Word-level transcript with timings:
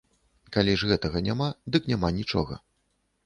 Калі 0.55 0.73
ж 0.83 0.87
гэтага 0.91 1.21
няма, 1.27 1.49
дык 1.75 1.83
няма 1.93 2.09
нічога. 2.21 2.57